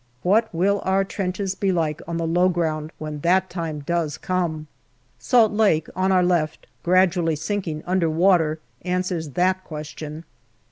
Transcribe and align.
What 0.23 0.51
will 0.51 0.81
our 0.83 1.03
trenches 1.03 1.53
be 1.53 1.71
like 1.71 2.01
on 2.07 2.17
the 2.17 2.25
low 2.25 2.49
ground 2.49 2.91
when 2.97 3.19
that 3.19 3.51
time 3.51 3.81
does 3.81 4.17
come? 4.17 4.65
Salt 5.19 5.51
Lake 5.51 5.87
on 5.95 6.11
our 6.11 6.23
left 6.23 6.65
gradually 6.81 7.35
sinking 7.35 7.83
under 7.85 8.09
water 8.09 8.59
answers 8.83 9.29
that 9.37 9.63
question. 9.63 10.23